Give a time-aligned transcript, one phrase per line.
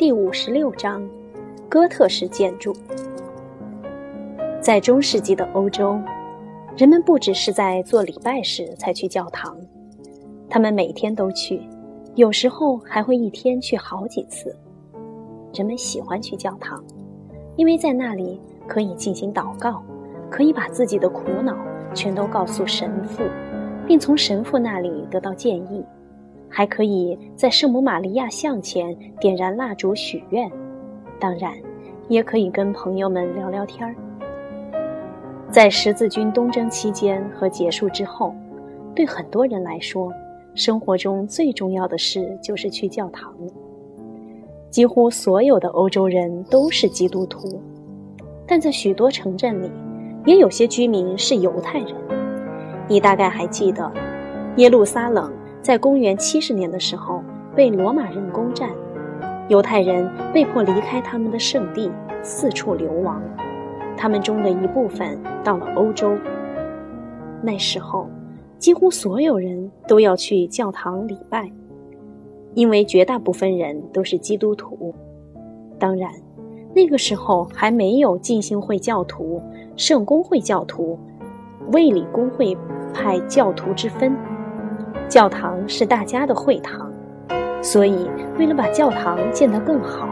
[0.00, 1.06] 第五十六章：
[1.68, 2.74] 哥特式建筑。
[4.58, 6.00] 在中世纪的欧洲，
[6.74, 9.54] 人们不只是在做礼拜时才去教堂，
[10.48, 11.60] 他们每天都去，
[12.14, 14.56] 有时候还会一天去好几次。
[15.52, 16.82] 人们喜欢去教堂，
[17.56, 19.82] 因为在那里可以进行祷告，
[20.30, 21.54] 可以把自己的苦恼
[21.92, 23.22] 全都告诉神父，
[23.86, 25.84] 并从神父那里得到建议。
[26.50, 30.50] 还可以在圣母玛利亚像前点燃蜡烛许愿，
[31.20, 31.54] 当然，
[32.08, 33.94] 也可以跟朋友们聊聊天儿。
[35.48, 38.34] 在十字军东征期间和结束之后，
[38.94, 40.12] 对很多人来说，
[40.54, 43.32] 生活中最重要的事就是去教堂。
[44.70, 47.60] 几乎所有的欧洲人都是基督徒，
[48.46, 49.70] 但在许多城镇里，
[50.26, 51.94] 也有些居民是犹太人。
[52.88, 53.90] 你大概还记得，
[54.56, 55.32] 耶路撒冷。
[55.62, 57.22] 在公元七十年的时候，
[57.54, 58.70] 被罗马人攻占，
[59.48, 61.90] 犹太人被迫离开他们的圣地，
[62.22, 63.22] 四处流亡。
[63.96, 66.16] 他们中的一部分到了欧洲。
[67.42, 68.08] 那时候，
[68.58, 71.52] 几乎所有人都要去教堂礼拜，
[72.54, 74.94] 因为绝大部分人都是基督徒。
[75.78, 76.10] 当然，
[76.74, 79.42] 那个时候还没有浸信会教徒、
[79.76, 80.98] 圣公会教徒、
[81.72, 82.56] 卫理公会
[82.94, 84.16] 派教徒之分。
[85.08, 86.90] 教堂是大家的会堂，
[87.62, 90.08] 所以为了把教堂建得更好，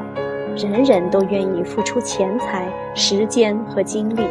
[0.56, 4.22] 人人都愿意付出钱财、时间和精力。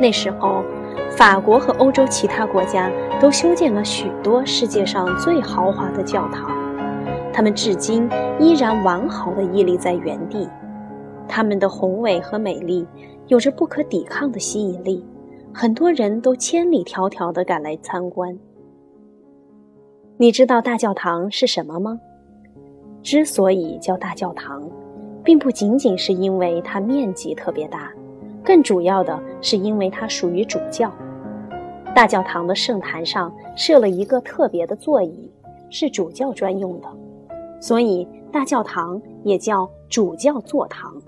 [0.00, 0.62] 那时候，
[1.10, 6.50] 法国和欧洲其他国家都修建了许多世界上最豪华的教堂，
[7.32, 8.08] 它们至今
[8.38, 10.48] 依然完好的屹立在原地。
[11.26, 12.86] 它们的宏伟和美丽
[13.26, 15.04] 有着不可抵抗的吸引力，
[15.52, 18.38] 很多人都千里迢迢地赶来参观。
[20.20, 22.00] 你知道大教堂是什么吗？
[23.04, 24.68] 之所以叫大教堂，
[25.22, 27.92] 并不仅仅是因为它面积特别大，
[28.42, 30.92] 更主要的是因为它属于主教。
[31.94, 35.30] 大教堂的圣坛上设了一个特别的座椅，
[35.70, 36.88] 是主教专用的，
[37.60, 41.00] 所以大教堂也叫主教座堂。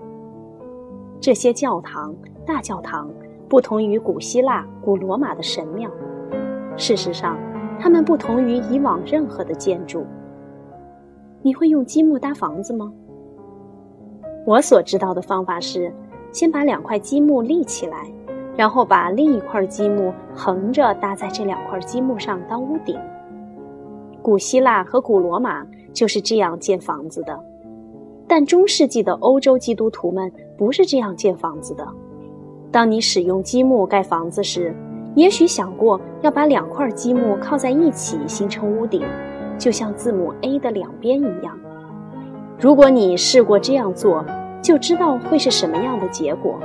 [1.19, 3.11] 这些教堂、大教堂
[3.49, 5.91] 不同于古希腊、古罗马的神庙，
[6.77, 7.37] 事实上。
[7.81, 10.05] 它们不同于以往任何的建筑。
[11.41, 12.93] 你会用积木搭房子吗？
[14.45, 15.91] 我所知道的方法是，
[16.31, 18.05] 先把两块积木立起来，
[18.55, 22.95] 然后把另一块积木横着搭在这两块积木上当屋顶。
[24.21, 27.43] 古希腊和古罗马就是这样建房子的，
[28.27, 31.87] 但中世纪的欧洲基督徒们不是这样建房子的。
[32.71, 34.75] 当你使用积木盖房子时，
[35.15, 39.03] 也许想过要把两块积木靠在一起形成屋顶，
[39.57, 41.57] 就像字母 A 的两边一样。
[42.57, 44.23] 如果你试过这样做，
[44.61, 46.59] 就知道会是什么样的结果。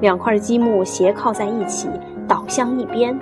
[0.00, 1.88] 两块积木斜靠在一起，
[2.26, 3.18] 倒向一边，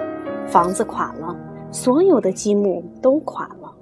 [0.47, 1.35] 房子垮了，
[1.71, 3.73] 所有的积木都垮了。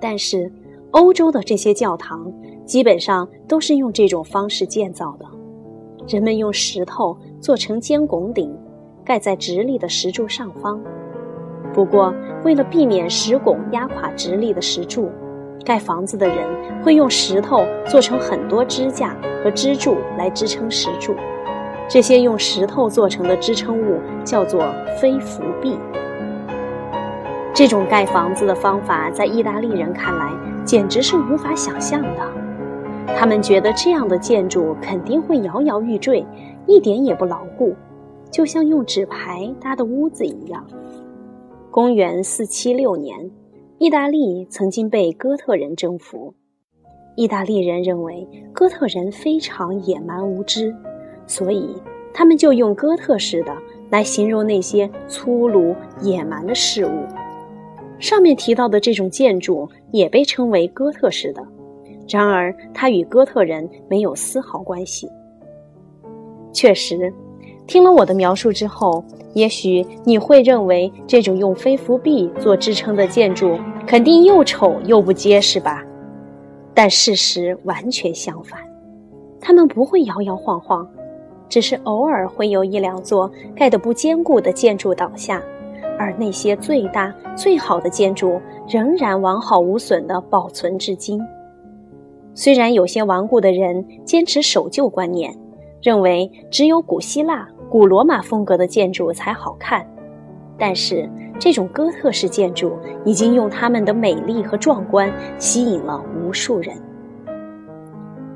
[0.00, 0.52] 但是，
[0.90, 2.30] 欧洲的这些教堂
[2.66, 5.26] 基本上都是用这种方式建造的，
[6.08, 8.52] 人们用石头做成尖拱顶。
[9.10, 10.80] 盖在直立的石柱上方。
[11.74, 15.10] 不过，为了避免石拱压垮直立的石柱，
[15.64, 16.36] 盖房子的人
[16.80, 21.12] 会用石头做成很多支架和支柱来支撑石柱。
[21.88, 24.64] 这些用石头做成的支撑物叫做
[25.00, 25.76] 飞扶壁。
[27.52, 30.30] 这种盖房子的方法在意大利人看来
[30.64, 32.20] 简直是无法想象的。
[33.18, 36.24] 他们觉得这样的建筑肯定会摇摇欲坠，
[36.68, 37.74] 一点也不牢固。
[38.30, 40.64] 就像用纸牌搭的屋子一样。
[41.70, 43.30] 公元四七六年，
[43.78, 46.34] 意大利曾经被哥特人征服。
[47.16, 50.74] 意大利人认为哥特人非常野蛮无知，
[51.26, 51.76] 所以
[52.14, 53.56] 他们就用哥特式的
[53.90, 57.04] 来形容那些粗鲁野蛮的事物。
[57.98, 61.46] 上面提到的这种建筑也被称为哥特式的，
[62.08, 65.08] 然而它与哥特人没有丝毫关系。
[66.52, 67.12] 确实。
[67.70, 73.56] 听了我的描述之后，也许你会认为这种用飞浮壁做支撑的建筑
[73.86, 75.84] 肯定又丑又不结实吧？
[76.74, 78.58] 但事实完全相反，
[79.40, 80.84] 它们不会摇摇晃晃，
[81.48, 85.40] 只是偶尔会有一两座盖得不坚固的建筑倒下，
[85.96, 91.22] 而那些最大最好的建筑仍然完好无损地保存至今。
[92.34, 95.32] 虽然有些顽固的人坚持守旧观念，
[95.82, 97.48] 认为只有古希腊。
[97.70, 99.86] 古罗马风格的建筑才好看，
[100.58, 106.76] 但是这种哥特式建筑已经用它们的美丽和壮观吸引了无数人。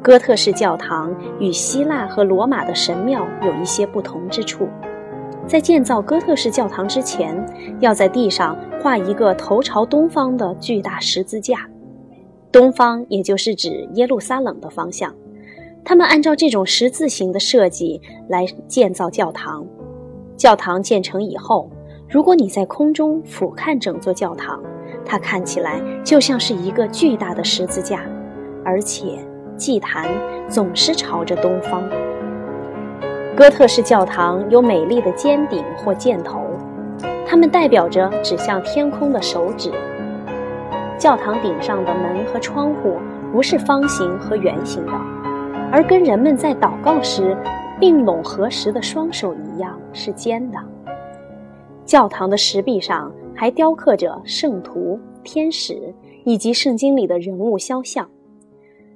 [0.01, 4.69] 哥特式教堂与希腊和罗马的神庙有一些不同之处。
[5.49, 7.35] 在建造哥特式教堂之前，
[7.81, 11.69] 要在地上画一个头朝东方的巨大十字架，
[12.53, 15.13] 东方也就是指耶路撒冷的方向。
[15.85, 19.65] 他们按照这种十字形的设计来建造教堂。
[20.37, 21.71] 教堂建成以后，
[22.09, 24.63] 如果你在空中俯瞰整座教堂，
[25.05, 28.01] 它看起来就像是一个巨大的十字架，
[28.65, 29.19] 而且。
[29.57, 30.09] 祭坛
[30.49, 31.89] 总是朝着东方。
[33.37, 36.45] 哥特式教堂有美丽的尖顶或箭头，
[37.25, 39.71] 它们代表着指向天空的手指。
[40.99, 42.99] 教堂顶上的门和窗户
[43.31, 44.93] 不是方形和圆形的，
[45.75, 47.37] 而跟人们在祷告时
[47.81, 50.59] 并拢合十的双手一样是尖的。
[51.85, 55.93] 教堂的石壁上还雕刻着圣徒、天使
[56.23, 58.09] 以及圣经里的人物肖像。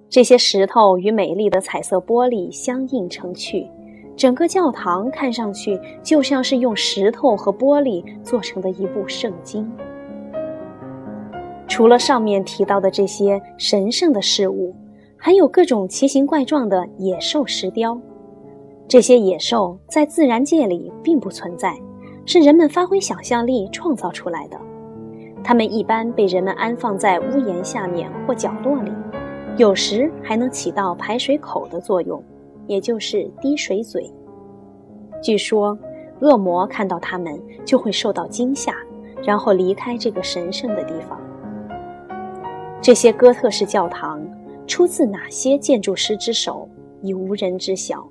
[0.09, 3.67] 这些石头与美丽的彩色玻璃相映成趣，
[4.15, 9.69] 整个教堂看上去就像是用石头和玻璃做成的一部圣经。
[11.67, 14.73] 除了上面提到的这些神圣的事物，
[15.19, 18.01] 还有各种奇形怪状的野兽石雕。
[18.87, 21.77] 这些野兽在自然界里并不存在，
[22.25, 24.59] 是人们发挥想象力创造出来的。
[25.43, 28.93] 它们一般被人们安放在屋檐下面或角落里。
[29.57, 32.23] 有时还能起到排水口的作用，
[32.69, 34.09] 也就是滴水嘴。
[35.21, 35.77] 据说，
[36.21, 38.73] 恶魔看到它们就会受到惊吓，
[39.23, 41.21] 然后离开这个神圣的地方。
[42.81, 44.25] 这些哥特式教堂
[44.69, 46.69] 出自哪些建筑师之手，
[47.01, 48.07] 已无人知晓；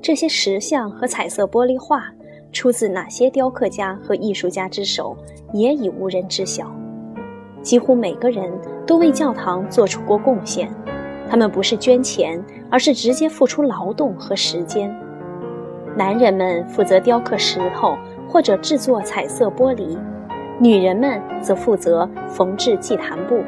[0.00, 2.10] 这些石像和彩色玻璃画
[2.50, 5.14] 出自哪些雕刻家和艺术家之手，
[5.52, 6.74] 也已无人知晓。
[7.60, 8.50] 几乎每个人
[8.86, 10.70] 都为教堂做出过贡献，
[11.28, 14.90] 他们不是捐钱，而是直接付出劳动和时间。
[15.94, 17.94] 男人们负责雕刻石头
[18.26, 19.98] 或者制作彩色玻璃，
[20.58, 23.42] 女人们则负责缝制祭坛布。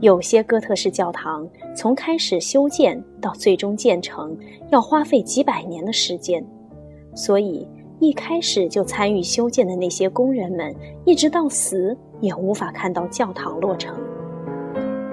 [0.00, 4.36] 有些哥特式教堂从开始修建到最终建成，
[4.70, 6.44] 要花费几百年的时间，
[7.14, 7.68] 所以。
[8.00, 10.74] 一开始就参与修建的那些工人们，
[11.04, 13.94] 一直到死也无法看到教堂落成。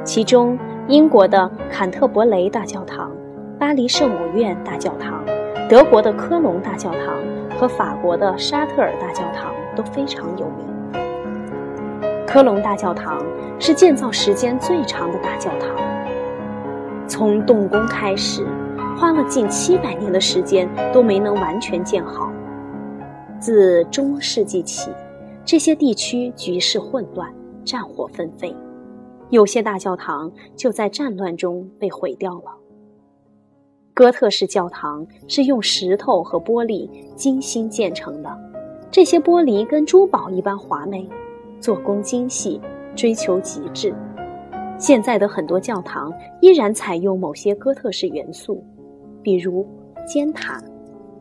[0.03, 0.57] 其中，
[0.89, 3.15] 英国的坎特伯雷大教堂、
[3.57, 5.23] 巴黎圣母院大教堂、
[5.69, 7.23] 德国的科隆大教堂
[7.57, 10.70] 和法国的沙特尔大教堂都非常有名。
[12.31, 13.21] 科隆大教堂
[13.59, 15.75] 是建造时间最长的大教堂，
[17.05, 18.47] 从动工开始，
[18.97, 22.31] 花了近七百年的时间都没能完全建好。
[23.37, 24.89] 自中世纪起，
[25.43, 27.29] 这些地区局势混乱，
[27.65, 28.55] 战火纷飞，
[29.29, 32.55] 有些大教堂就在战乱中被毁掉了。
[33.93, 38.33] 哥特式教堂是用石头和玻璃精心建成的，
[38.89, 41.05] 这些玻璃跟珠宝一般华美，
[41.61, 42.59] 做工精细，
[42.93, 43.95] 追求极致。
[44.77, 46.11] 现在的很多教堂
[46.41, 48.61] 依然采用某些哥特式元素，
[49.21, 49.65] 比如
[50.05, 50.61] 尖塔、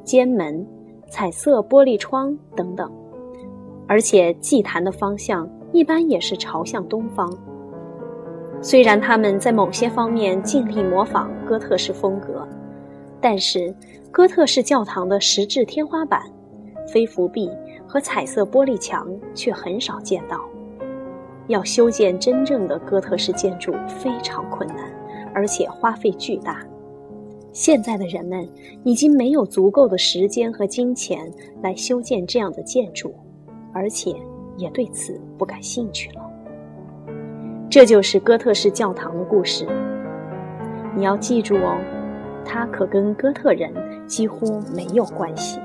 [0.02, 0.66] 尖门。
[1.12, 2.88] 彩色玻璃窗等等，
[3.88, 7.36] 而且祭坛的方向一般也是朝向东方。
[8.62, 12.46] 虽然他们在某些方面尽力模仿哥特式风格，
[13.20, 13.74] 但是
[14.12, 16.22] 哥特式教堂的石质天花板、
[16.86, 17.50] 飞扶壁
[17.90, 19.04] 和彩色玻璃墙
[19.34, 20.40] 却很少见到。
[21.48, 24.76] 要修建真正的哥特式建筑非常困难，
[25.34, 26.64] 而且花费巨大。
[27.50, 28.48] 现在的人们
[28.84, 31.28] 已经没有足够的时间和金钱
[31.62, 33.12] 来修建这样的建筑，
[33.72, 34.14] 而且
[34.56, 36.22] 也对此不感兴趣了。
[37.68, 39.66] 这就是哥特式教堂的故事。
[40.94, 41.76] 你要记住哦，
[42.44, 43.74] 它可跟哥特人
[44.06, 45.58] 几乎没有关系。